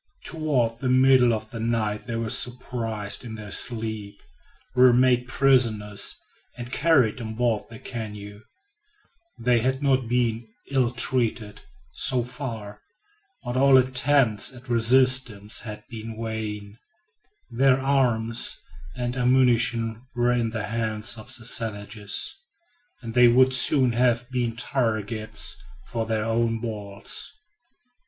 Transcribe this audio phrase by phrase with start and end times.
[0.25, 4.19] Toward the middle of the night they were surprised in their sleep,
[4.73, 6.15] were made prisoners,
[6.57, 8.41] and carried on board the canoe.
[9.37, 11.61] They had not been ill treated,
[11.91, 12.81] so far,
[13.43, 16.79] but all attempts at resistance had been vain.
[17.51, 18.57] Their arms
[18.95, 22.33] and ammunition were in the hands of the savages,
[23.03, 27.31] and they would soon have been targets for their own balls.